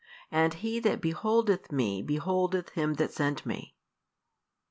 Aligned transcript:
And 0.31 0.55
He 0.55 0.79
that 0.79 0.99
beholdeth 0.99 1.71
Me 1.71 2.01
beholdeth 2.01 2.69
Him 2.69 2.95
that 2.95 3.13
sent 3.13 3.45
Me. 3.45 3.75